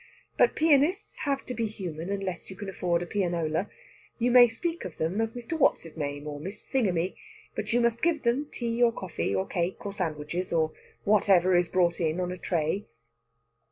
But 0.35 0.55
pianists 0.55 1.19
have 1.29 1.45
to 1.45 1.53
be 1.53 1.67
human 1.67 2.09
unless 2.09 2.49
you 2.49 2.55
can 2.55 2.67
afford 2.69 3.03
a 3.03 3.05
pianola. 3.05 3.69
You 4.17 4.31
may 4.31 4.49
speak 4.49 4.83
of 4.83 4.97
them 4.97 5.21
as 5.21 5.33
Mr. 5.33 5.55
What's 5.55 5.83
his 5.83 5.95
name, 5.95 6.25
or 6.25 6.39
Miss 6.39 6.63
Thingummy, 6.63 7.15
but 7.53 7.71
you 7.71 7.79
must 7.81 8.01
give 8.01 8.23
them 8.23 8.47
tea 8.49 8.81
or 8.81 8.91
coffee 8.91 9.35
or 9.35 9.45
cake 9.45 9.85
or 9.85 9.93
sandwiches, 9.93 10.51
or 10.51 10.71
whatever 11.03 11.55
is 11.55 11.67
brought 11.67 11.99
in 12.01 12.19
on 12.19 12.31
a 12.31 12.37
tray. 12.39 12.87